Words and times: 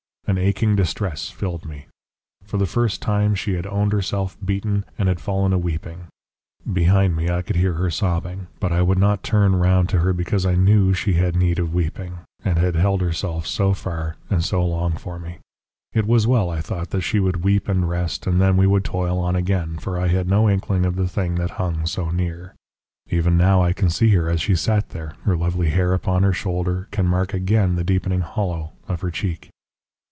An 0.27 0.37
aching 0.37 0.77
distress 0.77 1.29
filled 1.29 1.65
me. 1.65 1.87
For 2.45 2.55
the 2.57 2.65
first 2.65 3.01
time 3.01 3.35
she 3.35 3.55
had 3.55 3.67
owned 3.67 3.91
herself 3.91 4.37
beaten 4.43 4.85
and 4.97 5.09
had 5.09 5.19
fallen 5.19 5.51
a 5.51 5.57
weeping. 5.57 6.07
Behind 6.71 7.17
me 7.17 7.29
I 7.29 7.41
could 7.41 7.57
hear 7.57 7.73
her 7.73 7.91
sobbing, 7.91 8.47
but 8.61 8.71
I 8.71 8.81
would 8.81 8.97
not 8.99 9.23
turn 9.23 9.57
round 9.57 9.89
to 9.89 9.99
her 9.99 10.13
because 10.13 10.45
I 10.45 10.55
knew 10.55 10.93
she 10.93 11.13
had 11.15 11.35
need 11.35 11.59
of 11.59 11.73
weeping, 11.73 12.19
and 12.45 12.57
had 12.57 12.75
held 12.77 13.01
herself 13.01 13.45
so 13.45 13.73
far 13.73 14.15
and 14.29 14.41
so 14.41 14.65
long 14.65 14.93
for 14.93 15.19
me. 15.19 15.39
It 15.91 16.07
was 16.07 16.25
well, 16.27 16.49
I 16.49 16.61
thought, 16.61 16.91
that 16.91 17.01
she 17.01 17.19
would 17.19 17.43
weep 17.43 17.67
and 17.67 17.89
rest 17.89 18.25
and 18.25 18.39
then 18.39 18.55
we 18.55 18.67
would 18.67 18.85
toil 18.85 19.19
on 19.19 19.35
again, 19.35 19.79
for 19.79 19.99
I 19.99 20.07
had 20.07 20.29
no 20.29 20.49
inkling 20.49 20.85
of 20.85 20.95
the 20.95 21.09
thing 21.09 21.35
that 21.35 21.51
hung 21.59 21.85
so 21.85 22.09
near. 22.09 22.55
Even 23.09 23.35
now 23.35 23.61
I 23.61 23.73
can 23.73 23.89
see 23.89 24.11
her 24.11 24.29
as 24.29 24.39
she 24.39 24.55
sat 24.55 24.91
there, 24.91 25.15
her 25.23 25.35
lovely 25.35 25.71
hair 25.71 25.91
upon 25.93 26.23
her 26.23 26.31
shoulder, 26.31 26.87
can 26.91 27.05
mark 27.05 27.33
again 27.33 27.75
the 27.75 27.83
deepening 27.83 28.21
hollow 28.21 28.71
of 28.87 29.01
her 29.01 29.11
cheek. 29.11 29.49